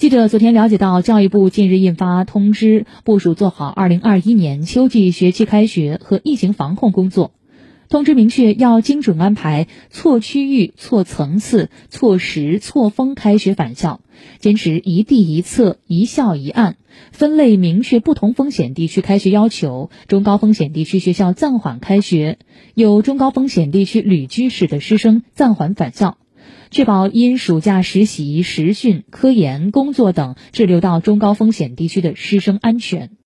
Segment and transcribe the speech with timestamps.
[0.00, 7.34] 记者昨天了解到，教育部近日印发通知，部署做好2021年秋季学期开学和疫情防控工作。
[7.90, 14.00] 通知明确，要精准安排错区域、错层次、错时、错峰开学返校，
[14.38, 16.76] 坚持一地一策、一校一案，
[17.12, 19.90] 分类明确不同风险地区开学要求。
[20.08, 22.38] 中高风险地区学校暂缓开学，
[22.72, 26.16] 有中高风险地区旅居史的师生暂缓返校，
[26.70, 33.10] 确保因暑假实习、实训、科研、工作等滞留到中高风险地区的师生安全。